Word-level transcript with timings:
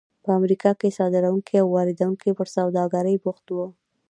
په 0.23 0.29
امریکا 0.39 0.71
کې 0.79 0.95
صادروونکي 0.97 1.55
او 1.61 1.67
واردوونکي 1.75 2.29
پر 2.37 2.47
سوداګرۍ 2.55 3.15
بوخت 3.23 3.45
وو. 3.49 3.67